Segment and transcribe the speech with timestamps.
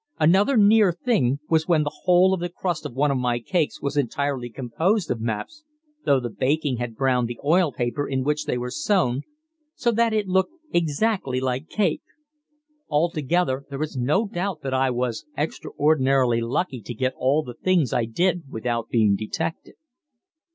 [0.19, 3.83] Another "near thing" was when the whole of the crust on one of my cakes
[3.83, 5.63] was entirely composed of maps,
[6.05, 9.21] though the baking had browned the oilpaper in which they were sewn
[9.75, 12.01] so that it looked exactly like cake.
[12.89, 17.93] Altogether there is no doubt that I was extraordinarily lucky to get all the things
[17.93, 19.75] I did without being detected.